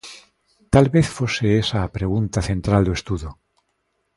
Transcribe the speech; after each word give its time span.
Talvez 0.73 1.05
fose 1.17 1.47
esa 1.61 1.79
a 1.83 1.91
pregunta 1.97 2.39
central 2.49 2.81
do 2.85 2.95
estudo: 2.99 3.29